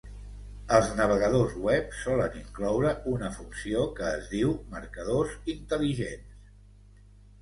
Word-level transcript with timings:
Els 0.77 0.87
navegadors 0.99 1.51
web 1.65 1.91
solen 1.97 2.39
incloure 2.41 2.93
una 3.13 3.31
funció 3.35 3.85
que 3.99 4.09
es 4.15 4.33
diu 4.35 4.57
"marcadors 4.75 5.37
intel·ligents". 5.55 7.13